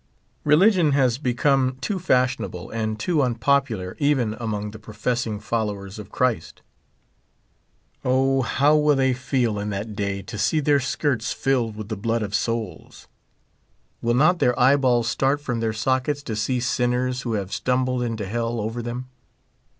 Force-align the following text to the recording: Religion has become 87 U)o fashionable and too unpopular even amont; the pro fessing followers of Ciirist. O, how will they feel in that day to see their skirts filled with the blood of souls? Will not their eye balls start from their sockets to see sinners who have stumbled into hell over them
Religion 0.43 0.93
has 0.93 1.19
become 1.19 1.75
87 1.77 1.79
U)o 1.93 1.99
fashionable 1.99 2.69
and 2.71 2.99
too 2.99 3.21
unpopular 3.21 3.95
even 3.99 4.33
amont; 4.33 4.71
the 4.71 4.79
pro 4.79 4.95
fessing 4.95 5.39
followers 5.39 5.99
of 5.99 6.09
Ciirist. 6.11 6.61
O, 8.03 8.41
how 8.41 8.75
will 8.75 8.95
they 8.95 9.13
feel 9.13 9.59
in 9.59 9.69
that 9.69 9.95
day 9.95 10.23
to 10.23 10.39
see 10.39 10.59
their 10.59 10.79
skirts 10.79 11.33
filled 11.33 11.75
with 11.75 11.89
the 11.89 11.95
blood 11.97 12.23
of 12.23 12.33
souls? 12.33 13.07
Will 14.01 14.15
not 14.15 14.39
their 14.39 14.59
eye 14.59 14.75
balls 14.75 15.07
start 15.07 15.39
from 15.39 15.59
their 15.59 15.71
sockets 15.71 16.23
to 16.23 16.35
see 16.35 16.59
sinners 16.59 17.21
who 17.21 17.33
have 17.33 17.53
stumbled 17.53 18.01
into 18.01 18.25
hell 18.25 18.59
over 18.59 18.81
them 18.81 19.07